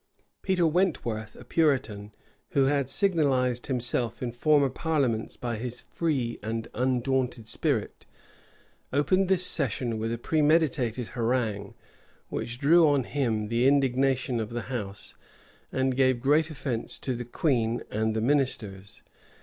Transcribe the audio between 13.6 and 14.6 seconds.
indignation of